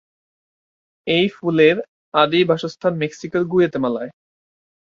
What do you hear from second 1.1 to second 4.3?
এ ফুলের আদি বাসস্থান মেক্সিকোর গুয়াতেমালায়।